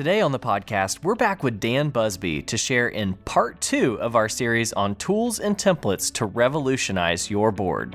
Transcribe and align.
Today 0.00 0.22
on 0.22 0.32
the 0.32 0.38
podcast, 0.38 1.04
we're 1.04 1.14
back 1.14 1.42
with 1.42 1.60
Dan 1.60 1.90
Busby 1.90 2.40
to 2.44 2.56
share 2.56 2.88
in 2.88 3.12
part 3.26 3.60
two 3.60 4.00
of 4.00 4.16
our 4.16 4.30
series 4.30 4.72
on 4.72 4.94
tools 4.94 5.40
and 5.40 5.58
templates 5.58 6.10
to 6.14 6.24
revolutionize 6.24 7.30
your 7.30 7.52
board. 7.52 7.94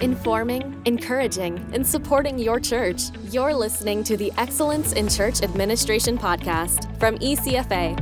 Informing, 0.00 0.80
encouraging, 0.84 1.68
and 1.72 1.84
supporting 1.84 2.38
your 2.38 2.60
church. 2.60 3.06
You're 3.32 3.52
listening 3.52 4.04
to 4.04 4.16
the 4.16 4.30
Excellence 4.38 4.92
in 4.92 5.08
Church 5.08 5.42
Administration 5.42 6.16
podcast 6.16 6.96
from 7.00 7.18
ECFA. 7.18 7.98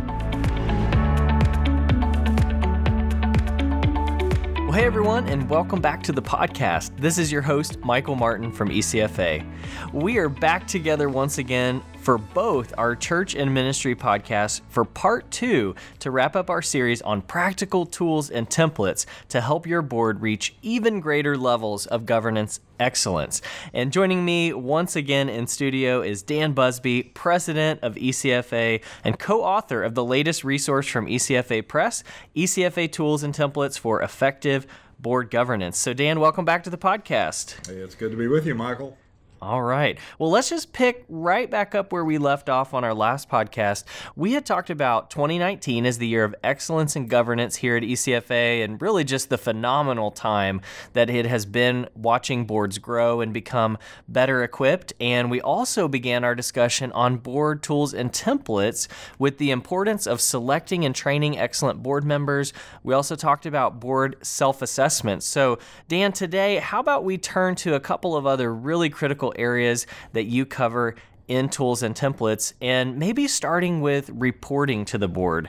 Well, 4.73 4.73
hey 4.73 4.85
everyone, 4.85 5.29
and 5.29 5.49
welcome 5.49 5.81
back 5.81 6.03
to 6.03 6.13
the 6.13 6.23
podcast. 6.23 6.95
This 6.99 7.17
is 7.17 7.33
your 7.33 7.43
host, 7.43 7.79
Michael 7.81 8.17
Martin 8.17 8.53
from 8.53 8.69
ECFA. 8.69 9.51
We 9.95 10.19
are 10.19 10.29
back 10.29 10.67
together 10.67 11.09
once 11.09 11.39
again 11.39 11.83
for 12.03 12.19
both 12.19 12.75
our 12.77 12.97
church 12.97 13.35
and 13.37 13.55
ministry 13.55 13.95
podcasts 13.95 14.61
for 14.69 14.85
part 14.85 15.31
two 15.31 15.75
to 16.01 16.11
wrap 16.11 16.35
up 16.35 16.51
our 16.51 16.61
series 16.61 17.01
on 17.03 17.23
practical 17.23 17.87
tools 17.87 18.29
and 18.29 18.49
templates 18.51 19.07
to 19.29 19.41
help 19.41 19.67
your 19.67 19.83
board 19.83 20.21
reach 20.21 20.55
even 20.63 21.01
greater 21.01 21.37
levels 21.37 21.87
of 21.87 22.05
governance 22.05 22.59
excellence. 22.81 23.41
And 23.73 23.93
joining 23.93 24.25
me 24.25 24.53
once 24.53 24.97
again 24.97 25.29
in 25.29 25.47
studio 25.47 26.03
is 26.03 26.23
Dan 26.23 26.53
Busby, 26.53 27.05
president 27.05 27.81
of 27.83 27.95
ECFA 27.95 28.83
and 29.05 29.19
co 29.19 29.43
author 29.45 29.85
of 29.85 29.95
the 29.95 30.05
latest 30.05 30.43
resource 30.43 30.89
from 30.89 31.07
ECFA 31.07 31.67
Press 31.67 32.03
ECFA 32.35 32.91
Tools 32.91 33.23
and 33.23 33.33
Templates 33.33 33.79
for 33.79 34.03
Effective 34.03 34.67
Board 34.99 35.31
Governance. 35.31 35.79
So, 35.79 35.95
Dan, 35.95 36.19
welcome 36.19 36.45
back 36.45 36.65
to 36.65 36.71
the 36.71 36.79
podcast. 36.79 37.67
Hey, 37.67 37.77
it's 37.77 37.95
good 37.95 38.11
to 38.11 38.17
be 38.17 38.27
with 38.27 38.47
you, 38.47 38.55
Michael. 38.55 38.99
All 39.43 39.61
right. 39.61 39.99
Well, 40.21 40.31
let's 40.31 40.51
just 40.51 40.73
pick 40.73 41.05
right 41.09 41.51
back 41.51 41.75
up 41.75 41.93
where 41.93 42.05
we 42.05 42.17
left 42.17 42.49
off 42.49 42.73
on 42.75 42.85
our 42.85 42.95
last 42.95 43.29
podcast. 43.29 43.83
We 44.15 44.35
had 44.35 44.47
talked 44.47 44.71
about 44.71 45.11
2019 45.11 45.85
as 45.85 45.99
the 45.99 46.07
year 46.07 46.23
of 46.23 46.33
excellence 46.45 46.95
in 46.95 47.09
governance 47.09 47.57
here 47.57 47.77
at 47.77 47.83
ECFA 47.83 48.63
and 48.63 48.81
really 48.81 49.03
just 49.03 49.31
the 49.31 49.39
phenomenal 49.39 50.13
time 50.13 50.61
that 50.93 51.11
it 51.11 51.27
has 51.27 51.45
been 51.45 51.89
watching 51.97 52.45
boards 52.47 52.79
grow 52.79 53.21
and 53.21 53.35
become 53.35 53.79
better 54.07 54.45
equipped. 54.45 54.93
And 55.01 55.29
we 55.29 55.41
also 55.41 55.89
began 55.89 56.23
our 56.23 56.37
discussion 56.37 56.93
on 56.93 57.17
board 57.17 57.65
tools 57.65 57.93
and 57.93 58.13
templates 58.13 58.87
with 59.19 59.39
the 59.39 59.51
importance 59.51 60.07
of 60.07 60.21
selecting 60.21 60.85
and 60.85 60.95
training 60.95 61.37
excellent 61.37 61.83
board 61.83 62.05
members. 62.05 62.53
We 62.85 62.95
also 62.95 63.17
talked 63.17 63.45
about 63.45 63.81
board 63.81 64.19
self 64.23 64.63
assessment. 64.63 65.25
So, 65.25 65.59
Dan, 65.89 66.13
today, 66.13 66.59
how 66.59 66.79
about 66.79 67.03
we 67.03 67.19
turn 67.19 67.57
to 67.57 67.75
a 67.75 67.81
couple 67.81 68.15
of 68.15 68.25
other 68.25 68.55
really 68.55 68.89
critical 68.89 69.32
areas 69.37 69.87
that 70.13 70.25
you 70.25 70.47
cover 70.47 70.95
in 71.29 71.49
tools 71.49 71.83
and 71.83 71.95
templates, 71.95 72.53
and 72.61 72.99
maybe 72.99 73.27
starting 73.27 73.81
with 73.81 74.11
reporting 74.11 74.85
to 74.85 74.99
the 74.99 75.09
board. 75.09 75.49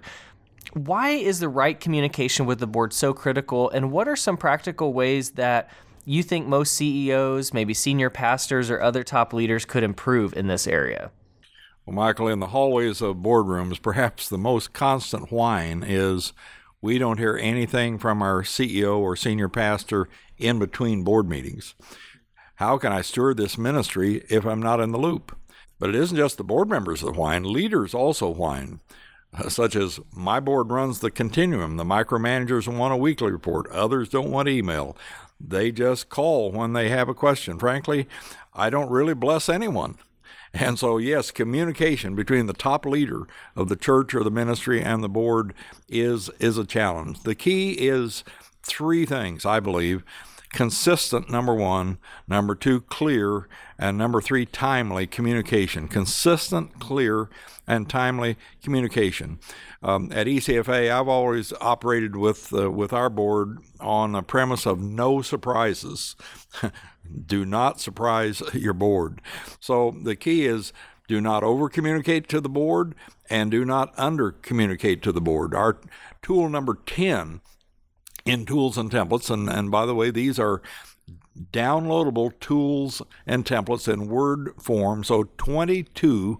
Why 0.73 1.09
is 1.09 1.39
the 1.39 1.49
right 1.49 1.79
communication 1.79 2.45
with 2.45 2.59
the 2.59 2.67
board 2.67 2.93
so 2.93 3.13
critical, 3.13 3.69
and 3.69 3.91
what 3.91 4.07
are 4.07 4.15
some 4.15 4.37
practical 4.37 4.93
ways 4.93 5.31
that 5.31 5.69
you 6.05 6.23
think 6.23 6.47
most 6.47 6.73
CEOs, 6.73 7.53
maybe 7.53 7.73
senior 7.73 8.09
pastors, 8.09 8.69
or 8.69 8.81
other 8.81 9.03
top 9.03 9.33
leaders 9.33 9.65
could 9.65 9.83
improve 9.83 10.33
in 10.35 10.47
this 10.47 10.67
area? 10.67 11.11
Well, 11.85 11.95
Michael, 11.95 12.29
in 12.29 12.39
the 12.39 12.47
hallways 12.47 13.01
of 13.01 13.17
boardrooms, 13.17 13.81
perhaps 13.81 14.29
the 14.29 14.37
most 14.37 14.73
constant 14.73 15.31
whine 15.31 15.83
is 15.85 16.33
we 16.81 16.97
don't 16.97 17.19
hear 17.19 17.37
anything 17.41 17.97
from 17.97 18.21
our 18.21 18.43
CEO 18.43 18.97
or 18.97 19.15
senior 19.15 19.49
pastor 19.49 20.09
in 20.37 20.59
between 20.59 21.03
board 21.03 21.29
meetings. 21.29 21.75
How 22.55 22.77
can 22.77 22.91
I 22.91 23.01
steward 23.01 23.37
this 23.37 23.57
ministry 23.57 24.23
if 24.29 24.45
I'm 24.45 24.61
not 24.61 24.79
in 24.79 24.91
the 24.91 24.99
loop? 24.99 25.35
But 25.79 25.89
it 25.89 25.95
isn't 25.95 26.17
just 26.17 26.37
the 26.37 26.43
board 26.43 26.69
members 26.69 27.01
that 27.01 27.15
whine, 27.15 27.43
leaders 27.43 27.93
also 27.93 28.29
whine, 28.29 28.79
uh, 29.33 29.49
such 29.49 29.75
as 29.75 29.99
my 30.15 30.39
board 30.39 30.69
runs 30.69 30.99
the 30.99 31.11
continuum. 31.11 31.77
The 31.77 31.83
micromanagers 31.83 32.73
want 32.73 32.93
a 32.93 32.97
weekly 32.97 33.31
report, 33.31 33.69
others 33.71 34.09
don't 34.09 34.31
want 34.31 34.47
email. 34.47 34.95
They 35.45 35.71
just 35.71 36.09
call 36.09 36.51
when 36.51 36.73
they 36.73 36.89
have 36.89 37.09
a 37.09 37.13
question. 37.13 37.59
Frankly, 37.59 38.07
I 38.53 38.69
don't 38.69 38.89
really 38.89 39.15
bless 39.15 39.49
anyone. 39.49 39.97
And 40.53 40.77
so, 40.77 40.99
yes, 40.99 41.31
communication 41.31 42.15
between 42.15 42.45
the 42.45 42.53
top 42.53 42.85
leader 42.85 43.23
of 43.55 43.67
the 43.67 43.75
church 43.75 44.13
or 44.13 44.23
the 44.23 44.29
ministry 44.29 44.81
and 44.81 45.03
the 45.03 45.09
board 45.09 45.55
is 45.89 46.29
is 46.39 46.59
a 46.59 46.65
challenge. 46.65 47.23
The 47.23 47.33
key 47.33 47.71
is 47.71 48.23
three 48.61 49.05
things, 49.05 49.45
I 49.45 49.59
believe 49.59 50.03
consistent, 50.53 51.29
number 51.29 51.53
one. 51.53 51.97
Number 52.27 52.55
two, 52.55 52.81
clear. 52.81 53.47
And 53.77 53.97
number 53.97 54.21
three, 54.21 54.45
timely 54.45 55.07
communication. 55.07 55.87
Consistent, 55.87 56.79
clear, 56.79 57.29
and 57.67 57.89
timely 57.89 58.37
communication. 58.63 59.39
Um, 59.81 60.09
at 60.13 60.27
ECFA, 60.27 60.89
I've 60.89 61.09
always 61.09 61.51
operated 61.59 62.15
with 62.15 62.53
uh, 62.53 62.71
with 62.71 62.93
our 62.93 63.09
board 63.09 63.57
on 63.81 64.13
the 64.13 64.21
premise 64.21 64.65
of 64.65 64.79
no 64.79 65.21
surprises. 65.21 66.15
do 67.25 67.43
not 67.43 67.81
surprise 67.81 68.41
your 68.53 68.73
board. 68.73 69.21
So 69.59 69.91
the 69.91 70.15
key 70.15 70.45
is 70.45 70.71
do 71.07 71.19
not 71.19 71.43
over 71.43 71.67
communicate 71.67 72.29
to 72.29 72.39
the 72.39 72.49
board 72.49 72.95
and 73.29 73.51
do 73.51 73.65
not 73.65 73.93
under 73.97 74.31
communicate 74.31 75.01
to 75.03 75.11
the 75.11 75.21
board. 75.21 75.53
Our 75.53 75.77
tool 76.21 76.47
number 76.47 76.77
10 76.85 77.41
in 78.25 78.45
tools 78.45 78.77
and 78.77 78.89
templates. 78.91 79.29
And, 79.29 79.49
and 79.49 79.71
by 79.71 79.85
the 79.85 79.95
way, 79.95 80.11
these 80.11 80.39
are 80.39 80.61
downloadable 81.51 82.39
tools 82.39 83.01
and 83.25 83.45
templates 83.45 83.91
in 83.91 84.07
Word 84.07 84.53
form. 84.59 85.03
So 85.03 85.29
22 85.37 86.39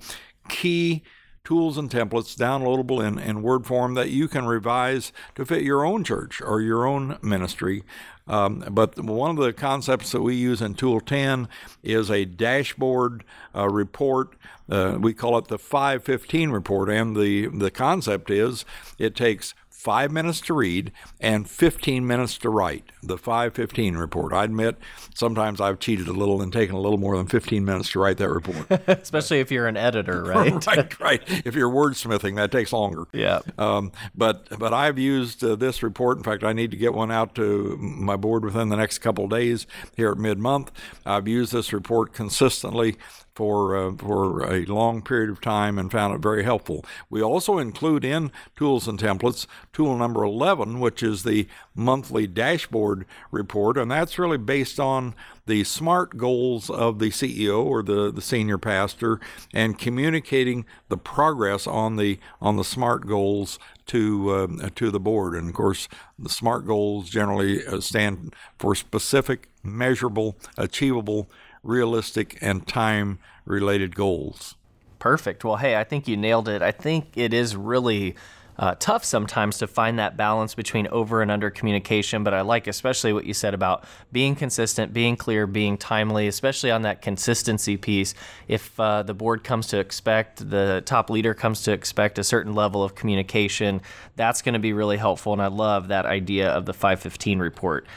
key 0.49 1.03
tools 1.43 1.77
and 1.77 1.89
templates 1.89 2.37
downloadable 2.37 3.05
in, 3.05 3.19
in 3.19 3.41
Word 3.41 3.65
form 3.65 3.95
that 3.95 4.09
you 4.09 4.27
can 4.27 4.45
revise 4.45 5.11
to 5.35 5.45
fit 5.45 5.63
your 5.63 5.85
own 5.85 6.03
church 6.03 6.41
or 6.41 6.61
your 6.61 6.85
own 6.85 7.17
ministry. 7.21 7.83
Um, 8.27 8.63
but 8.71 8.97
one 9.03 9.31
of 9.31 9.43
the 9.43 9.51
concepts 9.51 10.11
that 10.13 10.21
we 10.21 10.35
use 10.35 10.61
in 10.61 10.75
Tool 10.75 11.01
10 11.01 11.49
is 11.81 12.09
a 12.09 12.23
dashboard 12.23 13.25
uh, 13.53 13.67
report. 13.67 14.35
Uh, 14.69 14.97
we 14.99 15.13
call 15.13 15.37
it 15.37 15.49
the 15.49 15.57
515 15.57 16.51
report. 16.51 16.89
And 16.89 17.17
the, 17.17 17.47
the 17.47 17.71
concept 17.71 18.29
is 18.29 18.63
it 18.97 19.15
takes 19.15 19.53
five 19.83 20.13
minutes 20.13 20.39
to 20.39 20.53
read 20.53 20.93
and 21.19 21.49
15 21.49 22.07
minutes 22.07 22.37
to 22.37 22.49
write 22.49 22.85
the 23.01 23.17
515 23.17 23.97
report. 23.97 24.31
I 24.31 24.45
admit 24.45 24.77
sometimes 25.13 25.59
I've 25.59 25.77
cheated 25.77 26.07
a 26.07 26.13
little 26.13 26.41
and 26.41 26.53
taken 26.53 26.73
a 26.73 26.79
little 26.79 26.97
more 26.97 27.17
than 27.17 27.27
15 27.27 27.65
minutes 27.65 27.91
to 27.91 27.99
write 27.99 28.15
that 28.17 28.29
report. 28.29 28.71
Especially 28.87 29.41
if 29.41 29.51
you're 29.51 29.67
an 29.67 29.75
editor, 29.75 30.23
right? 30.27 30.65
right, 30.65 30.99
right. 31.01 31.21
If 31.45 31.55
you're 31.55 31.69
wordsmithing, 31.69 32.37
that 32.37 32.49
takes 32.49 32.71
longer. 32.71 33.07
Yeah. 33.11 33.41
Um, 33.57 33.91
but 34.15 34.57
but 34.57 34.73
I've 34.73 34.97
used 34.97 35.43
uh, 35.43 35.57
this 35.57 35.83
report. 35.83 36.17
In 36.17 36.23
fact, 36.23 36.45
I 36.45 36.53
need 36.53 36.71
to 36.71 36.77
get 36.77 36.93
one 36.93 37.11
out 37.11 37.35
to 37.35 37.75
my 37.77 38.15
board 38.15 38.45
within 38.45 38.69
the 38.69 38.77
next 38.77 38.99
couple 38.99 39.25
of 39.25 39.31
days 39.31 39.67
here 39.97 40.11
at 40.13 40.17
mid 40.17 40.39
month. 40.39 40.71
I've 41.05 41.27
used 41.27 41.51
this 41.51 41.73
report 41.73 42.13
consistently 42.13 42.95
for 43.35 43.75
uh, 43.75 43.95
for 43.95 44.43
a 44.43 44.65
long 44.65 45.01
period 45.01 45.29
of 45.29 45.41
time 45.41 45.77
and 45.77 45.91
found 45.91 46.13
it 46.13 46.21
very 46.21 46.43
helpful. 46.43 46.85
We 47.09 47.21
also 47.21 47.57
include 47.57 48.05
in 48.05 48.31
tools 48.55 48.87
and 48.87 48.99
templates 48.99 49.47
tool 49.71 49.97
number 49.97 50.23
11, 50.23 50.79
which 50.79 51.01
is 51.01 51.23
the 51.23 51.47
monthly 51.75 52.27
dashboard 52.27 53.05
report, 53.31 53.77
and 53.77 53.89
that's 53.89 54.19
really 54.19 54.37
based 54.37 54.79
on 54.79 55.15
the 55.45 55.63
SMART 55.63 56.15
goals 56.15 56.69
of 56.69 56.99
the 56.99 57.09
CEO 57.09 57.63
or 57.63 57.83
the, 57.83 58.11
the 58.11 58.21
senior 58.21 58.57
pastor 58.57 59.19
and 59.53 59.77
communicating 59.77 60.65
the 60.87 60.97
progress 60.97 61.67
on 61.67 61.97
the 61.97 62.19
on 62.41 62.55
the 62.55 62.63
SMART 62.63 63.05
goals 63.07 63.59
to 63.87 64.29
uh, 64.29 64.69
to 64.75 64.91
the 64.91 64.99
board. 64.99 65.33
And 65.35 65.49
of 65.49 65.55
course, 65.55 65.89
the 66.17 66.29
SMART 66.29 66.65
goals 66.65 67.09
generally 67.09 67.65
uh, 67.65 67.81
stand 67.81 68.33
for 68.57 68.75
specific, 68.75 69.49
measurable, 69.63 70.37
achievable 70.57 71.29
realistic, 71.63 72.37
and 72.41 72.67
time 72.67 73.19
related 73.45 73.95
goals. 73.95 74.55
Perfect. 74.99 75.43
Well, 75.43 75.57
hey, 75.57 75.75
I 75.75 75.83
think 75.83 76.07
you 76.07 76.15
nailed 76.15 76.47
it. 76.47 76.61
I 76.61 76.71
think 76.71 77.17
it 77.17 77.33
is 77.33 77.55
really 77.55 78.15
uh, 78.57 78.75
tough 78.79 79.03
sometimes 79.03 79.57
to 79.57 79.67
find 79.67 79.97
that 79.99 80.15
balance 80.15 80.53
between 80.53 80.87
over 80.87 81.21
and 81.21 81.31
under 81.31 81.49
communication. 81.49 82.23
But 82.23 82.33
I 82.33 82.41
like 82.41 82.67
especially 82.67 83.13
what 83.13 83.25
you 83.25 83.33
said 83.33 83.53
about 83.53 83.85
being 84.11 84.35
consistent, 84.35 84.93
being 84.93 85.15
clear, 85.17 85.47
being 85.47 85.77
timely, 85.77 86.27
especially 86.27 86.71
on 86.71 86.83
that 86.83 87.01
consistency 87.01 87.77
piece. 87.77 88.13
If 88.47 88.79
uh, 88.79 89.03
the 89.03 89.13
board 89.13 89.43
comes 89.43 89.67
to 89.67 89.79
expect, 89.79 90.49
the 90.49 90.83
top 90.85 91.09
leader 91.09 91.33
comes 91.33 91.63
to 91.63 91.71
expect 91.71 92.19
a 92.19 92.23
certain 92.23 92.53
level 92.53 92.83
of 92.83 92.95
communication, 92.95 93.81
that's 94.15 94.41
going 94.41 94.53
to 94.53 94.59
be 94.59 94.73
really 94.73 94.97
helpful. 94.97 95.33
And 95.33 95.41
I 95.41 95.47
love 95.47 95.87
that 95.87 96.05
idea 96.05 96.49
of 96.49 96.65
the 96.65 96.73
515 96.73 97.39
report. 97.39 97.87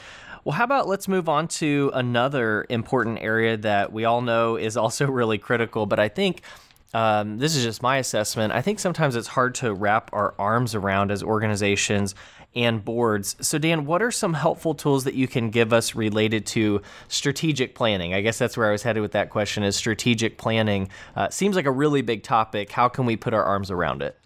Well, 0.47 0.55
how 0.55 0.63
about 0.63 0.87
let's 0.87 1.09
move 1.09 1.27
on 1.27 1.49
to 1.59 1.91
another 1.93 2.65
important 2.69 3.19
area 3.19 3.57
that 3.57 3.91
we 3.91 4.05
all 4.05 4.21
know 4.21 4.55
is 4.55 4.77
also 4.77 5.05
really 5.11 5.37
critical, 5.37 5.85
but 5.85 5.99
I 5.99 6.07
think. 6.07 6.41
Um, 6.93 7.37
this 7.37 7.53
is 7.53 7.65
just 7.65 7.83
my 7.83 7.97
assessment. 7.97 8.53
I 8.53 8.61
think 8.61 8.79
sometimes 8.79 9.17
it's 9.17 9.27
hard 9.27 9.55
to 9.55 9.73
wrap 9.73 10.09
our 10.13 10.33
arms 10.39 10.73
around 10.73 11.11
as 11.11 11.21
organizations 11.21 12.15
and 12.55 12.83
boards. 12.83 13.35
So, 13.41 13.57
Dan, 13.57 13.85
what 13.85 14.01
are 14.01 14.09
some 14.09 14.33
helpful 14.33 14.73
tools 14.73 15.03
that 15.03 15.13
you 15.13 15.27
can 15.27 15.49
give 15.49 15.73
us 15.73 15.95
related 15.95 16.45
to 16.47 16.81
strategic 17.09 17.75
planning? 17.75 18.13
I 18.13 18.21
guess 18.21 18.37
that's 18.37 18.55
where 18.55 18.69
I 18.69 18.71
was 18.71 18.83
headed 18.83 19.01
with 19.01 19.11
that 19.11 19.29
question 19.29 19.63
is 19.63 19.75
strategic 19.75 20.37
planning. 20.37 20.87
Uh, 21.13 21.29
seems 21.29 21.57
like 21.57 21.65
a 21.65 21.71
really 21.71 22.01
big 22.01 22.23
topic. 22.23 22.71
How 22.71 22.87
can 22.87 23.05
we 23.05 23.17
put 23.17 23.33
our 23.33 23.43
arms 23.43 23.69
around 23.69 24.01
it? 24.01 24.17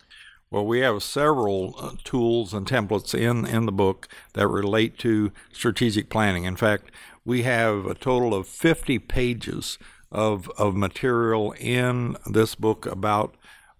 Well, 0.51 0.65
we 0.65 0.81
have 0.81 1.01
several 1.01 1.75
uh, 1.79 1.91
tools 2.03 2.53
and 2.53 2.67
templates 2.67 3.17
in, 3.17 3.45
in 3.45 3.65
the 3.65 3.71
book 3.71 4.09
that 4.33 4.49
relate 4.49 4.97
to 4.99 5.31
strategic 5.53 6.09
planning. 6.09 6.43
In 6.43 6.57
fact, 6.57 6.91
we 7.23 7.43
have 7.43 7.85
a 7.85 7.95
total 7.95 8.33
of 8.33 8.47
50 8.47 8.99
pages 8.99 9.77
of, 10.11 10.49
of 10.57 10.75
material 10.75 11.53
in 11.53 12.17
this 12.29 12.55
book 12.55 12.85
about 12.85 13.35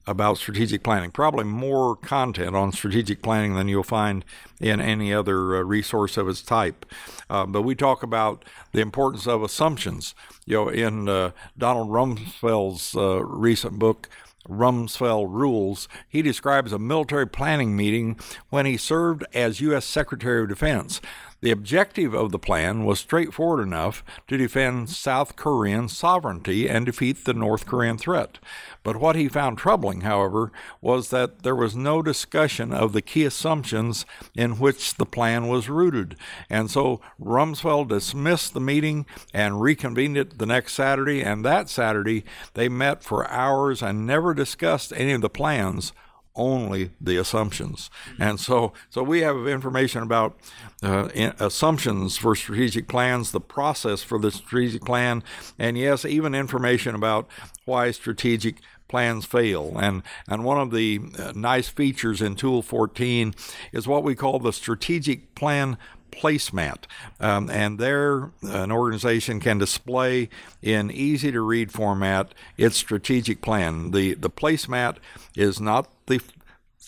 about 0.08 0.36
strategic 0.36 0.82
planning. 0.82 1.12
Probably 1.12 1.44
more 1.44 1.96
content 1.96 2.56
on 2.56 2.72
strategic 2.72 3.22
planning 3.22 3.54
than 3.54 3.68
you'll 3.68 3.84
find 3.84 4.26
in 4.60 4.82
any 4.82 5.14
other 5.14 5.56
uh, 5.56 5.62
resource 5.62 6.18
of 6.18 6.28
its 6.28 6.42
type. 6.42 6.88
Uh, 7.30 7.46
but 7.46 7.62
we 7.62 7.76
talk 7.76 8.02
about 8.02 8.44
the 8.72 8.82
importance 8.82 9.28
of 9.28 9.44
assumptions. 9.44 10.16
You 10.48 10.56
know, 10.56 10.70
in 10.70 11.08
uh, 11.08 11.32
Donald 11.56 11.90
Rumsfeld's 11.90 12.96
uh, 12.96 13.24
recent 13.24 13.78
book, 13.78 14.10
Rumsfeld 14.48 15.28
Rules, 15.30 15.88
he 16.08 16.22
describes 16.22 16.74
a 16.74 16.80
military 16.80 17.28
planning 17.28 17.76
meeting 17.76 18.20
when 18.50 18.66
he 18.66 18.78
served 18.78 19.24
as 19.34 19.62
U.S. 19.62 19.86
Secretary 19.86 20.44
of 20.44 20.50
Defense. 20.50 21.02
The 21.42 21.50
objective 21.50 22.14
of 22.14 22.32
the 22.32 22.38
plan 22.38 22.86
was 22.86 23.00
straightforward 23.00 23.66
enough 23.66 24.04
to 24.28 24.38
defend 24.38 24.92
South 24.92 25.36
Korean 25.36 25.90
sovereignty 25.90 26.70
and 26.70 26.86
defeat 26.86 27.26
the 27.26 27.34
North 27.34 27.66
Korean 27.66 27.98
threat. 27.98 28.38
But 28.84 28.98
what 28.98 29.16
he 29.16 29.28
found 29.28 29.58
troubling, 29.58 30.02
however, 30.02 30.52
was 30.82 31.10
that 31.10 31.42
there 31.42 31.56
was 31.56 31.76
no 31.76 32.04
discussion 32.04 32.72
of 32.72 32.94
the 32.94 33.02
key 33.02 33.26
assumptions 33.26 34.06
in 34.36 34.60
which 34.60 34.96
the 34.96 35.06
plan 35.06 35.48
was 35.48 35.68
rooted. 35.68 36.16
And 36.48 36.70
so 36.70 37.02
Rumsfeld 37.20 37.88
dismissed 37.90 38.54
the 38.54 38.62
meeting 38.62 39.08
and 39.34 39.62
reconvened 39.62 40.18
it 40.18 40.38
the 40.38 40.46
next 40.46 40.74
Saturday. 40.74 41.24
And 41.24 41.44
that 41.44 41.70
Saturday, 41.70 42.24
they 42.54 42.70
met 42.70 43.04
for 43.04 43.28
hours 43.32 43.82
and 43.82 44.06
never 44.06 44.36
discussed 44.36 44.94
any 44.96 45.14
of 45.14 45.22
the 45.22 45.30
plans 45.30 45.92
only 46.36 46.92
the 47.00 47.18
assumptions. 47.18 47.90
And 48.20 48.40
so, 48.40 48.74
so 48.90 49.04
we 49.04 49.22
have 49.22 49.48
information 49.48 50.04
about 50.04 50.38
uh, 50.82 51.10
assumptions 51.40 52.18
for 52.18 52.36
strategic 52.36 52.88
plans, 52.88 53.32
the 53.32 53.42
process 53.42 54.04
for 54.04 54.20
the 54.20 54.32
strategic 54.32 54.84
plan, 54.84 55.24
and 55.60 55.78
yes, 55.78 56.06
even 56.06 56.34
information 56.34 56.96
about 56.96 57.28
why 57.66 57.92
strategic 57.92 58.58
plans 58.88 59.26
fail. 59.26 59.78
And, 59.78 60.04
and 60.28 60.44
one 60.44 60.60
of 60.60 60.72
the 60.72 61.00
uh, 61.18 61.32
nice 61.34 61.70
features 61.70 62.22
in 62.22 62.36
Tool 62.36 62.62
14 62.62 63.34
is 63.72 63.88
what 63.88 64.04
we 64.04 64.16
call 64.16 64.40
the 64.40 64.54
strategic 64.54 65.34
plan 65.34 65.78
placemat. 66.12 66.84
Um, 67.20 67.50
and 67.50 67.80
there, 67.80 68.32
an 68.42 68.72
organization 68.72 69.40
can 69.40 69.58
display 69.58 70.30
in 70.62 70.92
easy 70.92 71.32
to 71.32 71.42
read 71.42 71.72
format 71.72 72.34
its 72.58 72.78
strategic 72.78 73.42
plan. 73.42 73.92
The, 73.92 74.14
the 74.16 74.30
placemat 74.30 74.98
is 75.36 75.60
not 75.60 75.90
the 76.08 76.22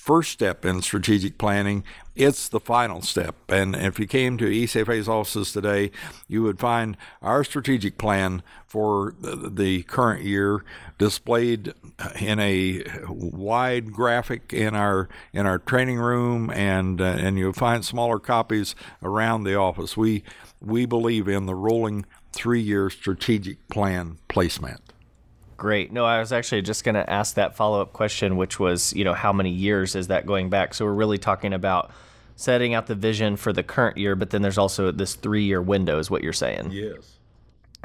first 0.03 0.33
step 0.33 0.65
in 0.65 0.81
strategic 0.81 1.37
planning, 1.37 1.81
it's 2.13 2.49
the 2.49 2.59
final 2.59 3.01
step. 3.01 3.35
And 3.47 3.73
if 3.73 3.97
you 3.99 4.05
came 4.05 4.37
to 4.37 4.43
ECFA's 4.43 5.07
offices 5.07 5.53
today, 5.53 5.91
you 6.27 6.43
would 6.43 6.59
find 6.59 6.97
our 7.21 7.45
strategic 7.45 7.97
plan 7.97 8.43
for 8.67 9.15
the 9.21 9.83
current 9.83 10.25
year 10.25 10.65
displayed 10.97 11.73
in 12.19 12.37
a 12.41 12.83
wide 13.07 13.93
graphic 13.93 14.51
in 14.51 14.75
our 14.75 15.07
in 15.31 15.45
our 15.45 15.59
training 15.59 15.99
room, 15.99 16.49
and 16.49 16.99
uh, 16.99 17.05
and 17.05 17.39
you'll 17.39 17.53
find 17.53 17.85
smaller 17.85 18.19
copies 18.19 18.75
around 19.01 19.45
the 19.45 19.55
office. 19.55 19.95
We 19.95 20.23
we 20.59 20.85
believe 20.85 21.29
in 21.29 21.45
the 21.45 21.55
rolling 21.55 22.05
three-year 22.33 22.89
strategic 22.89 23.65
plan 23.69 24.17
placemat. 24.27 24.79
Great. 25.63 25.93
No, 25.93 26.03
I 26.03 26.19
was 26.19 26.33
actually 26.33 26.61
just 26.61 26.83
going 26.83 26.95
to 26.95 27.09
ask 27.09 27.35
that 27.35 27.55
follow 27.55 27.79
up 27.79 27.93
question, 27.93 28.35
which 28.35 28.59
was, 28.59 28.91
you 28.91 29.05
know, 29.05 29.13
how 29.13 29.31
many 29.31 29.49
years 29.49 29.95
is 29.95 30.07
that 30.07 30.25
going 30.25 30.49
back? 30.49 30.73
So 30.73 30.83
we're 30.83 30.91
really 30.91 31.17
talking 31.17 31.53
about 31.53 31.89
setting 32.35 32.73
out 32.73 32.87
the 32.87 32.95
vision 32.95 33.37
for 33.37 33.53
the 33.53 33.63
current 33.63 33.97
year, 33.97 34.17
but 34.17 34.31
then 34.31 34.41
there's 34.41 34.57
also 34.57 34.91
this 34.91 35.15
three 35.15 35.45
year 35.45 35.61
window, 35.61 35.99
is 35.99 36.11
what 36.11 36.21
you're 36.21 36.33
saying. 36.33 36.71
Yes. 36.71 37.13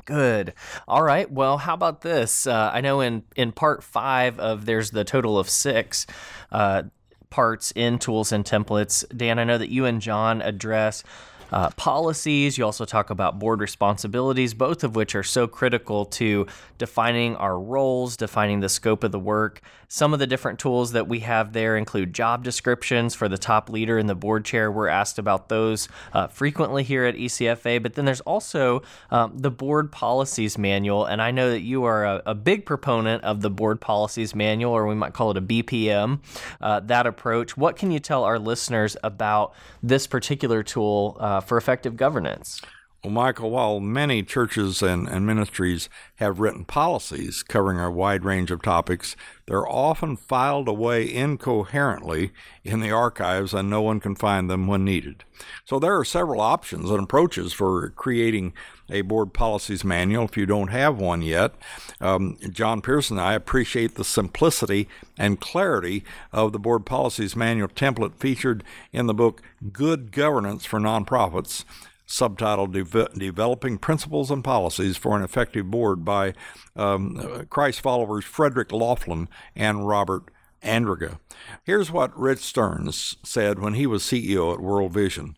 Good. 0.07 0.55
All 0.89 1.05
right. 1.05 1.31
Well, 1.31 1.59
how 1.59 1.75
about 1.75 2.01
this? 2.01 2.49
Uh, 2.49 2.69
I 2.75 2.81
know 2.81 3.01
in 3.01 3.23
in 3.37 3.53
part 3.53 3.85
five 3.85 4.41
of 4.41 4.67
there's 4.67 4.91
the 4.91 5.05
total 5.05 5.39
of 5.39 5.49
six 5.49 6.05
uh, 6.51 6.83
parts 7.31 7.73
in 7.77 8.01
tools 8.01 8.33
and 8.33 8.45
templates. 8.45 9.05
Dan, 9.17 9.39
I 9.39 9.45
know 9.45 9.57
that 9.57 9.71
you 9.71 9.85
and 9.85 10.03
John 10.03 10.43
address 10.43 11.05
uh, 11.53 11.71
policies. 11.71 12.59
You 12.59 12.65
also 12.65 12.85
talk 12.85 13.11
about 13.11 13.39
board 13.39 13.61
responsibilities, 13.61 14.55
both 14.55 14.85
of 14.85 14.97
which 14.97 15.15
are 15.15 15.23
so 15.23 15.47
critical 15.47 16.05
to 16.07 16.47
defining 16.79 17.37
our 17.37 17.59
roles, 17.59 18.17
defining 18.17 18.61
the 18.61 18.69
scope 18.69 19.05
of 19.05 19.13
the 19.13 19.19
work. 19.19 19.61
Some 19.91 20.13
of 20.13 20.19
the 20.19 20.27
different 20.27 20.59
tools 20.59 20.93
that 20.93 21.09
we 21.09 21.21
have 21.21 21.55
there 21.55 21.75
include 21.75 22.13
job 22.13 22.45
descriptions 22.45 23.15
for 23.15 23.27
the 23.27 23.39
top 23.39 23.71
leader 23.71 23.97
and 23.97 24.07
the 24.07 24.15
board 24.15 24.45
chair. 24.45 24.71
We're 24.71 24.89
asked 24.89 25.19
about 25.19 25.49
those 25.49 25.89
uh, 26.13 26.27
frequently 26.27 26.83
here 26.83 27.07
at 27.07 27.15
ECFA, 27.15 27.83
but 27.83 27.95
then 27.95 28.05
there's 28.05 28.21
also 28.21 28.83
um, 29.11 29.39
the 29.39 29.51
board 29.51 29.91
policies 29.91 30.59
manual. 30.59 31.07
And 31.07 31.23
I 31.23 31.31
know 31.31 31.51
that 31.51 31.63
you 31.63 31.85
are 31.85 32.05
a, 32.05 32.23
a, 32.27 32.35
big 32.35 32.67
proponent 32.67 33.25
of 33.25 33.41
the 33.41 33.51
board 33.51 33.81
policies 33.81 34.35
manual, 34.35 34.73
or 34.73 34.87
we 34.87 34.95
might 34.95 35.15
call 35.15 35.31
it 35.31 35.39
a 35.39 35.43
BPM, 35.43 36.21
uh, 36.61 36.81
that 36.81 37.07
approach. 37.07 37.57
What 37.57 37.77
can 37.77 37.91
you 37.91 37.99
tell 37.99 38.25
our 38.25 38.39
listeners 38.39 38.97
about 39.03 39.55
this 39.83 40.07
particular 40.07 40.63
tool 40.63 41.17
uh, 41.19 41.38
Uh, 41.39 41.41
for 41.41 41.57
effective 41.57 41.97
governance? 41.97 42.61
Well, 43.05 43.13
Michael, 43.13 43.51
while 43.51 43.79
many 43.79 44.25
churches 44.25 44.83
and, 44.83 45.09
and 45.09 45.25
ministries 45.25 45.89
have 46.17 46.41
written 46.41 46.65
policies 46.65 47.45
covering 47.45 47.79
a 47.79 47.93
wide 47.93 48.25
range 48.25 48.51
of 48.51 48.61
topics, 48.61 49.15
they're 49.47 49.69
often 49.69 50.17
filed 50.17 50.67
away 50.67 51.05
incoherently 51.09 52.33
in 52.65 52.81
the 52.81 52.91
archives 52.91 53.55
and 53.55 53.71
no 53.71 53.81
one 53.83 54.01
can 54.01 54.17
find 54.17 54.51
them 54.51 54.67
when 54.67 54.85
needed. 54.85 55.23
So 55.65 55.79
there 55.79 55.97
are 55.97 56.05
several 56.05 56.41
options 56.41 56.91
and 56.91 57.05
approaches 57.05 57.53
for 57.53 57.91
creating 57.91 58.53
a 58.91 59.03
board 59.03 59.33
policies 59.33 59.85
manual 59.85 60.25
if 60.25 60.37
you 60.37 60.47
don't 60.47 60.69
have 60.69 60.99
one 60.99 61.23
yet. 61.23 61.55
Um, 62.01 62.39
John 62.51 62.81
Pearson 62.81 63.19
and 63.19 63.27
I 63.27 63.35
appreciate 63.35 63.95
the 63.95 64.05
simplicity 64.05 64.89
and 65.17 65.41
clarity 65.41 66.05
of 66.33 66.53
the 66.53 66.59
board 66.59 66.87
policies 66.87 67.37
manual 67.37 67.69
template 67.69 68.15
featured 68.15 68.65
in 68.93 69.07
the 69.07 69.15
book 69.15 69.43
Good 69.73 70.13
Governance 70.13 70.65
for 70.65 70.79
Nonprofits 70.79 71.65
subtitled 72.07 72.73
De- 72.73 73.19
Developing 73.19 73.77
Principles 73.79 74.31
and 74.31 74.43
Policies 74.43 74.97
for 74.97 75.17
an 75.17 75.23
Effective 75.23 75.71
Board 75.71 76.05
by 76.05 76.33
um, 76.75 77.47
Christ 77.51 77.81
followers 77.81 78.25
Frederick 78.25 78.73
Laughlin 78.73 79.29
and 79.55 79.87
Robert 79.87 80.25
Andringa. 80.63 81.19
Here's 81.65 81.93
what 81.93 82.19
Rich 82.19 82.41
Stearns 82.41 83.17
said 83.23 83.59
when 83.59 83.75
he 83.75 83.87
was 83.87 84.03
CEO 84.03 84.55
at 84.55 84.61
World 84.61 84.93
Vision. 84.93 85.37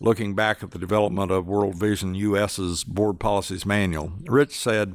Looking 0.00 0.34
back 0.34 0.62
at 0.62 0.70
the 0.70 0.78
development 0.78 1.32
of 1.32 1.48
World 1.48 1.74
Vision 1.74 2.14
US's 2.14 2.84
Board 2.84 3.18
Policies 3.18 3.66
Manual, 3.66 4.12
Rich 4.26 4.56
said, 4.56 4.94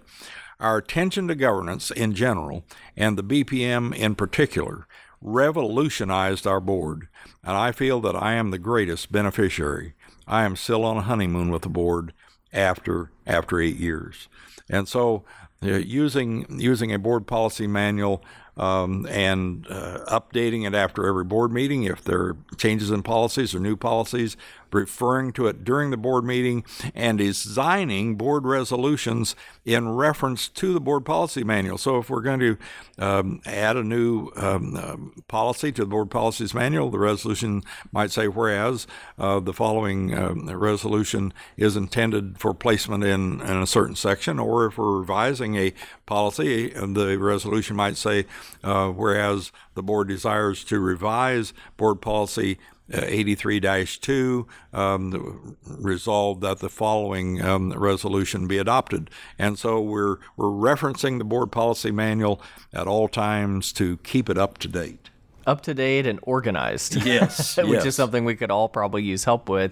Our 0.62 0.78
attention 0.78 1.28
to 1.28 1.36
governance 1.36 1.92
in 1.92 2.14
general, 2.14 2.64
and 2.96 3.18
the 3.18 3.24
BPM 3.24 3.94
in 3.94 4.16
particular, 4.16 4.88
revolutionized 5.22 6.48
our 6.48 6.62
board, 6.62 7.10
and 7.44 7.58
I 7.58 7.74
feel 7.74 8.00
that 8.02 8.16
I 8.16 8.34
am 8.34 8.52
the 8.52 8.58
greatest 8.58 9.12
beneficiary. 9.12 9.94
I 10.26 10.44
am 10.44 10.56
still 10.56 10.86
on 10.86 10.98
a 10.98 11.02
honeymoon 11.02 11.50
with 11.50 11.64
the 11.64 11.70
board 11.70 12.14
after 12.54 13.12
after 13.28 13.60
eight 13.60 13.78
years, 13.78 14.30
and 14.70 14.88
so 14.88 15.26
uh, 15.64 15.78
using 15.78 16.46
using 16.60 16.94
a 16.94 17.00
board 17.00 17.28
policy 17.28 17.68
manual 17.68 18.24
um, 18.58 19.08
and 19.10 19.66
uh, 19.70 20.00
updating 20.08 20.68
it 20.68 20.76
after 20.76 21.08
every 21.08 21.24
board 21.24 21.52
meeting 21.52 21.84
if 21.84 22.04
there 22.04 22.20
are 22.20 22.38
changes 22.58 22.92
in 22.92 23.02
policies 23.02 23.56
or 23.56 23.60
new 23.60 23.76
policies 23.76 24.38
referring 24.74 25.34
to 25.34 25.48
it 25.48 25.64
during 25.64 25.92
the 25.92 25.98
board 25.98 26.24
meeting, 26.26 26.64
and 26.94 27.18
designing 27.18 28.16
board 28.16 28.46
resolutions 28.46 29.36
in 29.66 29.90
reference 29.90 30.50
to 30.50 30.74
the 30.74 30.80
board 30.80 31.06
policy 31.06 31.44
manual. 31.44 31.78
So, 31.78 31.98
if 31.98 32.10
we're 32.10 32.22
going 32.22 32.40
to 32.40 32.58
um, 32.98 33.42
add 33.46 33.78
a 33.78 33.84
new 33.84 34.30
um, 34.36 34.76
uh, 34.76 35.22
policy 35.28 35.72
to 35.72 35.82
the 35.84 35.90
board 35.90 36.12
policies 36.12 36.54
manual, 36.54 36.90
the 36.90 37.00
resolution 37.00 37.64
might 37.92 38.12
say, 38.12 38.28
whereas 38.28 38.88
uh, 39.18 39.40
the 39.40 39.54
following 39.54 40.14
uh, 40.14 40.34
resolution 40.56 41.34
is 41.58 41.76
intended 41.76 42.40
for 42.40 42.54
placement 42.54 43.04
in, 43.04 43.42
in, 43.42 43.58
a 43.58 43.68
certain 43.68 43.96
section, 43.96 44.40
or 44.40 44.66
if 44.66 44.78
we're 44.78 45.00
revising 45.00 45.56
a 45.56 45.74
policy, 46.06 46.70
the 46.70 47.18
resolution 47.20 47.76
might 47.76 47.98
say, 47.98 48.26
uh, 48.64 48.90
whereas 48.90 49.52
the 49.76 49.84
board 49.84 50.08
desires 50.08 50.64
to 50.66 50.80
revise 50.80 51.54
board 51.78 52.02
policy 52.02 52.58
83-2 52.92 54.46
um, 54.74 55.58
resolved 55.66 56.42
that 56.42 56.60
the 56.60 56.70
following 56.70 57.42
um, 57.42 57.72
resolution 57.74 58.48
be 58.48 58.58
adopted. 58.58 59.10
And 59.40 59.58
so 59.58 59.82
we're, 59.82 60.18
we're 60.36 60.48
referencing 60.48 61.18
the 61.18 61.24
board 61.24 61.52
policy 61.52 61.92
manual 61.92 62.42
at 62.74 62.88
all 62.88 63.08
times 63.08 63.72
to 63.74 63.98
keep 63.98 64.30
it 64.30 64.38
up 64.38 64.58
to 64.60 64.68
date. 64.68 65.10
up 65.46 65.62
to 65.62 65.74
date 65.74 66.06
and 66.06 66.20
organized. 66.24 66.96
Yes, 67.06 67.58
which 67.58 67.68
yes. 67.68 67.86
is 67.86 67.96
something 67.96 68.26
we 68.26 68.36
could 68.36 68.52
all 68.52 68.70
probably 68.70 69.04
use 69.04 69.24
help 69.24 69.50
with. 69.50 69.72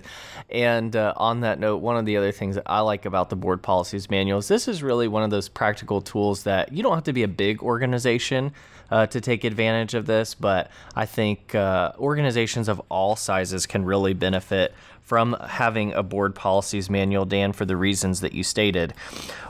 And 0.50 0.96
uh, 0.96 1.14
on 1.18 1.42
that 1.42 1.60
note, 1.60 1.78
one 1.78 1.98
of 1.98 2.06
the 2.06 2.18
other 2.18 2.32
things 2.32 2.56
that 2.56 2.64
I 2.66 2.80
like 2.80 3.06
about 3.06 3.30
the 3.30 3.36
board 3.36 3.62
policies 3.62 4.10
manual 4.10 4.40
is 4.40 4.48
this 4.48 4.68
is 4.68 4.84
really 4.84 5.08
one 5.08 5.24
of 5.24 5.30
those 5.30 5.50
practical 5.50 6.02
tools 6.02 6.44
that 6.44 6.72
you 6.72 6.82
don't 6.82 6.96
have 6.96 7.04
to 7.06 7.14
be 7.14 7.24
a 7.24 7.28
big 7.28 7.62
organization 7.62 8.54
uh, 8.92 9.08
to 9.08 9.22
take 9.22 9.44
advantage 9.44 9.94
of 9.94 10.06
this, 10.06 10.36
but 10.36 10.70
I 10.96 11.06
think 11.06 11.56
uh, 11.56 11.94
organizations 11.98 12.68
of 12.68 12.82
all 12.90 13.16
sizes 13.16 13.66
can 13.66 13.86
really 13.86 14.14
benefit 14.14 14.74
from 15.02 15.36
having 15.48 15.94
a 15.94 16.04
board 16.04 16.36
policies 16.36 16.90
manual, 16.90 17.26
Dan, 17.26 17.52
for 17.54 17.66
the 17.66 17.76
reasons 17.76 18.22
that 18.22 18.34
you 18.34 18.44
stated. 18.44 18.94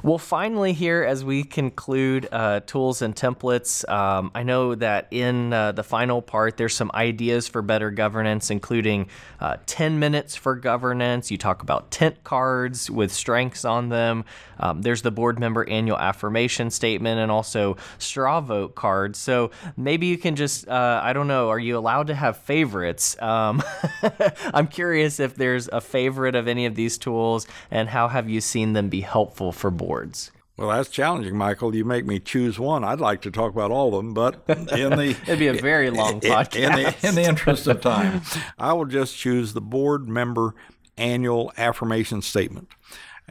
Well, 0.04 0.18
finally, 0.18 0.74
here, 0.74 1.04
as 1.04 1.24
we 1.24 1.44
conclude 1.44 2.28
uh, 2.32 2.62
tools 2.62 3.02
and 3.02 3.16
templates, 3.16 3.88
um, 3.88 4.32
I 4.34 4.44
know 4.44 4.74
that 4.76 5.08
in 5.12 5.54
uh, 5.54 5.74
the 5.74 5.84
final 5.84 6.22
part, 6.22 6.58
there's 6.58 6.76
some 6.76 6.90
ideas 6.94 7.48
for 7.48 7.62
better 7.62 7.92
governance, 7.92 8.50
including 8.50 9.08
uh, 9.40 9.58
10 9.68 10.00
minutes 10.00 10.36
for 10.36 10.56
governance. 10.56 11.30
You 11.30 11.38
talk 11.38 11.62
about 11.62 11.92
tent 11.92 12.24
cards 12.24 12.90
with 12.90 13.12
strengths 13.12 13.66
on 13.66 13.90
them. 13.90 14.26
Um, 14.60 14.82
there's 14.82 15.02
the 15.02 15.12
board 15.12 15.40
member 15.40 15.68
annual 15.68 15.98
affirmation 15.98 16.70
statement 16.70 17.20
and 17.20 17.32
also 17.32 17.78
straw 17.98 18.42
vote 18.42 18.76
cards. 18.76 19.20
So 19.20 19.52
maybe 19.76 20.08
you 20.08 20.18
can 20.18 20.36
just, 20.36 20.68
uh, 20.68 21.02
I 21.04 21.14
don't 21.14 21.28
know, 21.28 21.50
are 21.50 21.60
you 21.60 21.78
allowed 21.78 22.08
to 22.08 22.16
have 22.16 22.38
favorites? 22.38 23.20
Um, 23.22 23.62
I'm 24.54 24.68
curious 24.68 25.20
if 25.20 25.36
there's 25.42 25.68
a 25.70 25.82
favorite 25.82 26.36
of 26.36 26.48
any 26.48 26.68
of 26.68 26.76
these 26.76 27.00
tools 27.00 27.48
and 27.72 27.90
how 27.90 28.08
have 28.08 28.30
you 28.30 28.40
seen 28.40 28.74
them 28.74 28.90
be 28.90 29.02
helpful 29.02 29.52
for 29.52 29.72
boards? 29.72 30.30
Well, 30.56 30.70
that's 30.70 30.90
challenging, 30.90 31.36
Michael. 31.36 31.76
You 31.76 31.84
make 31.84 32.06
me 32.06 32.20
choose 32.20 32.60
one. 32.60 32.84
I'd 32.84 33.00
like 33.00 33.22
to 33.22 33.32
talk 33.32 33.52
about 33.52 33.72
all 33.72 33.88
of 33.88 33.94
them, 33.94 34.14
but 34.14 34.44
in 34.48 34.92
the 34.92 35.18
It'd 35.24 35.40
be 35.40 35.48
a 35.48 35.54
very 35.54 35.90
long 35.90 36.22
podcast. 36.22 36.56
in 36.56 36.72
the, 36.74 37.08
in 37.08 37.16
the 37.16 37.24
interest 37.24 37.66
of 37.66 37.82
time, 37.82 38.22
I 38.60 38.74
will 38.74 38.86
just 38.86 39.18
choose 39.18 39.54
the 39.54 39.62
board 39.62 40.08
member 40.08 40.54
annual 40.98 41.52
affirmation 41.58 42.22
statement. 42.22 42.68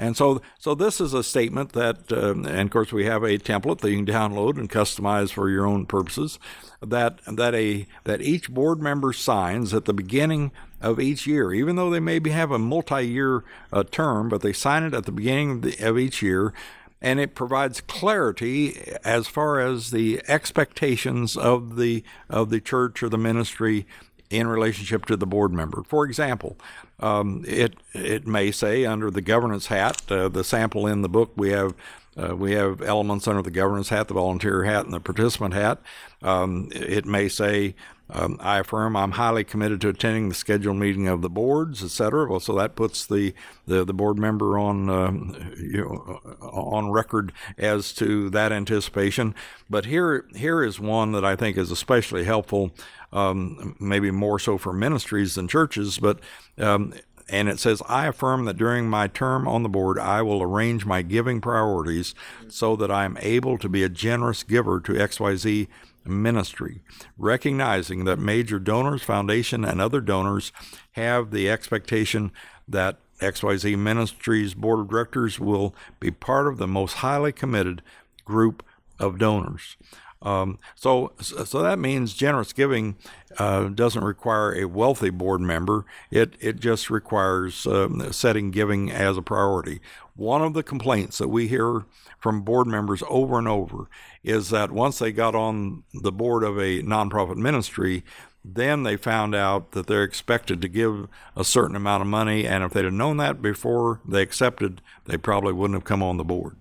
And 0.00 0.16
so, 0.16 0.40
so 0.58 0.74
this 0.74 0.98
is 0.98 1.12
a 1.12 1.22
statement 1.22 1.72
that, 1.72 2.10
um, 2.10 2.46
and 2.46 2.60
of 2.60 2.70
course, 2.70 2.90
we 2.90 3.04
have 3.04 3.22
a 3.22 3.36
template 3.36 3.80
that 3.80 3.90
you 3.90 4.02
can 4.02 4.06
download 4.06 4.56
and 4.56 4.70
customize 4.70 5.30
for 5.30 5.50
your 5.50 5.66
own 5.66 5.84
purposes. 5.84 6.38
That 6.80 7.20
that 7.26 7.54
a 7.54 7.86
that 8.04 8.22
each 8.22 8.50
board 8.50 8.80
member 8.80 9.12
signs 9.12 9.74
at 9.74 9.84
the 9.84 9.92
beginning 9.92 10.52
of 10.80 10.98
each 10.98 11.26
year, 11.26 11.52
even 11.52 11.76
though 11.76 11.90
they 11.90 12.00
maybe 12.00 12.30
have 12.30 12.50
a 12.50 12.58
multi-year 12.58 13.44
uh, 13.74 13.84
term, 13.84 14.30
but 14.30 14.40
they 14.40 14.54
sign 14.54 14.84
it 14.84 14.94
at 14.94 15.04
the 15.04 15.12
beginning 15.12 15.50
of, 15.50 15.62
the, 15.62 15.76
of 15.86 15.98
each 15.98 16.22
year, 16.22 16.54
and 17.02 17.20
it 17.20 17.34
provides 17.34 17.82
clarity 17.82 18.80
as 19.04 19.26
far 19.26 19.60
as 19.60 19.90
the 19.90 20.22
expectations 20.26 21.36
of 21.36 21.76
the 21.76 22.02
of 22.30 22.48
the 22.48 22.60
church 22.62 23.02
or 23.02 23.10
the 23.10 23.18
ministry 23.18 23.86
in 24.30 24.46
relationship 24.46 25.06
to 25.06 25.16
the 25.16 25.26
board 25.26 25.52
member. 25.52 25.82
For 25.82 26.04
example, 26.04 26.56
um, 27.00 27.44
it 27.46 27.74
it 27.92 28.26
may 28.26 28.52
say 28.52 28.86
under 28.86 29.10
the 29.10 29.20
governance 29.20 29.66
hat, 29.66 30.02
uh, 30.10 30.28
the 30.28 30.44
sample 30.44 30.86
in 30.86 31.02
the 31.02 31.08
book 31.08 31.32
we 31.36 31.50
have. 31.50 31.74
Uh, 32.16 32.34
we 32.34 32.52
have 32.52 32.82
elements 32.82 33.28
under 33.28 33.42
the 33.42 33.50
governance 33.50 33.88
hat, 33.88 34.08
the 34.08 34.14
volunteer 34.14 34.64
hat, 34.64 34.84
and 34.84 34.92
the 34.92 35.00
participant 35.00 35.54
hat. 35.54 35.80
Um, 36.22 36.68
it 36.72 37.06
may 37.06 37.28
say, 37.28 37.74
um, 38.12 38.36
I 38.40 38.58
affirm 38.58 38.96
I'm 38.96 39.12
highly 39.12 39.44
committed 39.44 39.80
to 39.82 39.88
attending 39.88 40.28
the 40.28 40.34
scheduled 40.34 40.76
meeting 40.76 41.06
of 41.06 41.22
the 41.22 41.30
boards, 41.30 41.82
etc. 41.84 42.28
Well, 42.28 42.40
so 42.40 42.54
that 42.56 42.74
puts 42.74 43.06
the, 43.06 43.34
the, 43.66 43.84
the 43.84 43.94
board 43.94 44.18
member 44.18 44.58
on 44.58 44.90
um, 44.90 45.52
you 45.56 45.82
know, 45.82 46.20
on 46.40 46.90
record 46.90 47.32
as 47.56 47.92
to 47.94 48.28
that 48.30 48.52
anticipation. 48.52 49.34
But 49.68 49.86
here 49.86 50.26
here 50.34 50.62
is 50.64 50.80
one 50.80 51.12
that 51.12 51.24
I 51.24 51.36
think 51.36 51.56
is 51.56 51.70
especially 51.70 52.24
helpful, 52.24 52.72
um, 53.12 53.76
maybe 53.78 54.10
more 54.10 54.38
so 54.38 54.58
for 54.58 54.72
ministries 54.72 55.36
than 55.36 55.46
churches, 55.46 55.98
but 55.98 56.18
um, 56.58 56.94
and 57.30 57.48
it 57.48 57.60
says, 57.60 57.80
I 57.88 58.08
affirm 58.08 58.44
that 58.46 58.56
during 58.56 58.90
my 58.90 59.06
term 59.06 59.46
on 59.46 59.62
the 59.62 59.68
board, 59.68 59.98
I 59.98 60.20
will 60.20 60.42
arrange 60.42 60.84
my 60.84 61.02
giving 61.02 61.40
priorities 61.40 62.14
so 62.48 62.74
that 62.76 62.90
I 62.90 63.04
am 63.04 63.16
able 63.20 63.56
to 63.58 63.68
be 63.68 63.84
a 63.84 63.88
generous 63.88 64.42
giver 64.42 64.80
to 64.80 64.92
XYZ 64.92 65.68
ministry, 66.04 66.82
recognizing 67.16 68.04
that 68.04 68.18
major 68.18 68.58
donors, 68.58 69.02
foundation, 69.02 69.64
and 69.64 69.80
other 69.80 70.00
donors 70.00 70.50
have 70.92 71.30
the 71.30 71.48
expectation 71.48 72.32
that 72.66 72.98
XYZ 73.20 73.78
Ministries 73.78 74.54
Board 74.54 74.80
of 74.80 74.90
Directors 74.90 75.38
will 75.38 75.74
be 76.00 76.10
part 76.10 76.48
of 76.48 76.56
the 76.58 76.66
most 76.66 76.94
highly 76.94 77.32
committed 77.32 77.82
group 78.24 78.64
of 78.98 79.18
donors. 79.18 79.76
Um, 80.22 80.58
so, 80.74 81.12
so 81.20 81.62
that 81.62 81.78
means 81.78 82.12
generous 82.12 82.52
giving 82.52 82.96
uh, 83.38 83.68
doesn't 83.68 84.04
require 84.04 84.54
a 84.54 84.66
wealthy 84.66 85.10
board 85.10 85.40
member. 85.40 85.86
It 86.10 86.34
it 86.40 86.60
just 86.60 86.90
requires 86.90 87.66
um, 87.66 88.12
setting 88.12 88.50
giving 88.50 88.90
as 88.90 89.16
a 89.16 89.22
priority. 89.22 89.80
One 90.16 90.42
of 90.42 90.52
the 90.52 90.62
complaints 90.62 91.16
that 91.18 91.28
we 91.28 91.48
hear 91.48 91.86
from 92.18 92.42
board 92.42 92.66
members 92.66 93.02
over 93.08 93.38
and 93.38 93.48
over 93.48 93.88
is 94.22 94.50
that 94.50 94.70
once 94.70 94.98
they 94.98 95.12
got 95.12 95.34
on 95.34 95.84
the 95.94 96.12
board 96.12 96.44
of 96.44 96.58
a 96.58 96.82
nonprofit 96.82 97.36
ministry, 97.36 98.04
then 98.44 98.82
they 98.82 98.96
found 98.96 99.34
out 99.34 99.72
that 99.72 99.86
they're 99.86 100.02
expected 100.04 100.60
to 100.60 100.68
give 100.68 101.08
a 101.36 101.44
certain 101.44 101.76
amount 101.76 102.02
of 102.02 102.06
money, 102.08 102.46
and 102.46 102.64
if 102.64 102.72
they'd 102.72 102.84
have 102.84 102.92
known 102.92 103.16
that 103.18 103.40
before 103.40 104.00
they 104.06 104.22
accepted, 104.22 104.82
they 105.06 105.16
probably 105.16 105.52
wouldn't 105.52 105.76
have 105.76 105.84
come 105.84 106.02
on 106.02 106.16
the 106.16 106.24
board. 106.24 106.56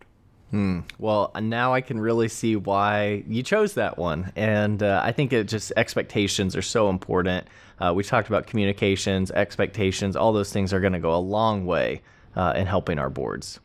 Hmm. 0.52 0.80
Well, 0.98 1.32
now 1.40 1.74
I 1.74 1.82
can 1.82 2.00
really 2.00 2.28
see 2.28 2.56
why 2.56 3.24
you 3.28 3.44
chose 3.44 3.76
that 3.76 3.98
one. 3.98 4.32
And 4.36 4.82
uh, 4.82 5.02
I 5.04 5.12
think 5.12 5.32
it 5.32 5.48
just 5.48 5.72
expectations 5.78 6.56
are 6.56 6.62
so 6.62 6.90
important. 6.90 7.48
Uh, 7.80 7.94
we 7.96 8.04
talked 8.04 8.28
about 8.28 8.48
communications, 8.48 9.32
expectations, 9.32 10.16
all 10.16 10.34
those 10.34 10.52
things 10.52 10.74
are 10.74 10.80
going 10.80 10.94
to 10.94 11.00
go 11.00 11.14
a 11.14 11.18
long 11.18 11.66
way 11.66 12.02
uh, 12.36 12.54
in 12.56 12.66
helping 12.66 12.98
our 13.00 13.10
boards. 13.10 13.60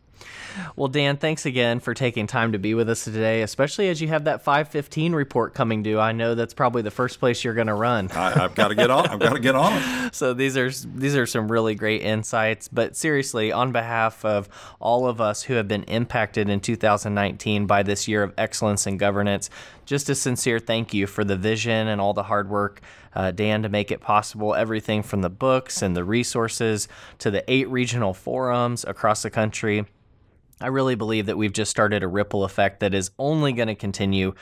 Well, 0.77 0.89
Dan, 0.89 1.17
thanks 1.17 1.47
again 1.47 1.81
for 1.81 1.95
taking 1.95 2.27
time 2.27 2.53
to 2.53 2.59
be 2.59 2.75
with 2.75 2.89
us 2.89 3.05
today, 3.05 3.43
especially 3.43 3.89
as 3.89 4.01
you 4.01 4.09
have 4.09 4.25
that 4.25 4.43
515 4.43 5.13
report 5.13 5.55
coming 5.55 5.83
due. 5.83 5.99
I 5.99 6.13
know 6.13 6.35
that's 6.35 6.55
probably 6.55 6.83
the 6.83 6.91
first 6.91 7.19
place 7.19 7.43
you're 7.43 7.55
going 7.55 7.67
to 7.67 7.75
run. 7.75 8.11
I, 8.13 8.31
have 8.31 8.55
got 8.55 8.69
to 8.69 8.75
get 8.75 8.91
on. 8.91 9.09
I've 9.09 9.19
got 9.19 9.33
to 9.33 9.41
get 9.41 9.55
on. 9.55 9.75
So 10.15 10.33
these 10.33 10.57
are 10.57 10.71
these 10.71 11.17
are 11.17 11.27
some 11.27 11.51
really 11.51 11.75
great 11.75 12.03
insights. 12.03 12.69
But 12.69 12.97
seriously, 12.97 13.51
on 13.51 13.73
behalf 13.73 14.25
of 14.25 14.49
all 14.81 15.09
of 15.09 15.21
us 15.21 15.43
who 15.43 15.55
have 15.55 15.67
been 15.67 15.83
impacted 15.85 16.49
in 16.49 16.61
2019 16.61 17.67
by 17.67 17.83
this 17.83 18.07
year 18.07 18.23
of 18.23 18.33
excellence 18.39 18.87
in 18.87 18.97
governance, 18.97 19.51
just 19.87 20.09
a 20.09 20.15
sincere 20.15 20.59
thank 20.59 20.95
you 20.95 21.07
for 21.07 21.25
the 21.25 21.37
vision 21.37 21.89
and 21.89 22.01
all 22.01 22.13
the 22.13 22.25
hard 22.25 22.49
work, 22.49 22.81
uh, 23.15 23.31
Dan, 23.31 23.63
to 23.63 23.69
make 23.69 23.91
it 23.91 24.01
possible. 24.01 24.55
Everything 24.55 25.03
from 25.03 25.23
the 25.23 25.31
books 25.31 25.83
and 25.83 25.97
the 25.97 26.05
resources 26.05 26.87
to 27.19 27.31
the 27.31 27.45
eight 27.51 27.69
regional 27.69 28.15
forums 28.15 28.85
across 28.85 29.23
the 29.23 29.31
country. 29.31 29.87
I 30.61 30.69
really 30.69 30.95
believe 30.95 31.27
that 31.27 31.37
we've 31.37 31.53
just 31.53 31.71
started 31.71 32.03
a 32.03 32.09
ripple 32.09 32.45
effect 32.45 32.81
that 32.81 32.95
is 32.95 33.11
only 33.19 33.53
going 33.53 33.69
to 33.69 33.75
continue 33.75 34.35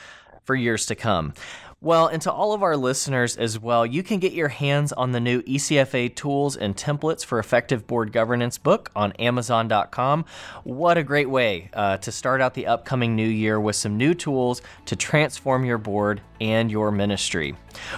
for 0.44 0.54
years 0.54 0.86
to 0.86 0.94
come. 0.94 1.34
Well, 1.82 2.06
and 2.06 2.22
to 2.22 2.30
all 2.30 2.52
of 2.52 2.62
our 2.62 2.76
listeners 2.76 3.36
as 3.36 3.58
well, 3.58 3.84
you 3.84 4.04
can 4.04 4.20
get 4.20 4.32
your 4.32 4.46
hands 4.46 4.92
on 4.92 5.10
the 5.10 5.18
new 5.18 5.42
ECFA 5.42 6.14
tools 6.14 6.56
and 6.56 6.76
templates 6.76 7.24
for 7.24 7.40
effective 7.40 7.88
board 7.88 8.12
governance 8.12 8.56
book 8.56 8.88
on 8.94 9.10
Amazon.com. 9.14 10.24
What 10.62 10.96
a 10.96 11.02
great 11.02 11.28
way 11.28 11.70
uh, 11.72 11.96
to 11.96 12.12
start 12.12 12.40
out 12.40 12.54
the 12.54 12.68
upcoming 12.68 13.16
new 13.16 13.26
year 13.26 13.58
with 13.58 13.74
some 13.74 13.96
new 13.96 14.14
tools 14.14 14.62
to 14.86 14.94
transform 14.94 15.64
your 15.64 15.78
board 15.78 16.20
and 16.40 16.70
your 16.70 16.92
ministry. 16.92 17.56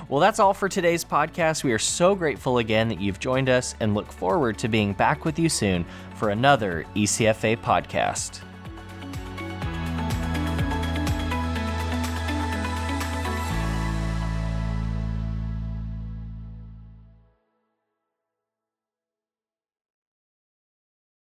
Well, 0.09 0.21
that's 0.21 0.41
all 0.41 0.55
for 0.55 0.71
today's 0.71 1.05
podcast. 1.05 1.63
We 1.63 1.73
are 1.73 1.79
so 1.79 2.15
grateful 2.15 2.57
again 2.57 2.89
that 2.89 3.03
you've 3.03 3.21
joined 3.21 3.51
us 3.51 3.75
and 3.81 3.93
look 3.93 4.11
forward 4.11 4.57
to 4.61 4.69
being 4.69 4.95
back 4.95 5.27
with 5.27 5.39
you 5.39 5.51
soon 5.51 5.85
for 6.15 6.31
another 6.31 6.87
ECFA 6.95 7.59
podcast. 7.59 8.41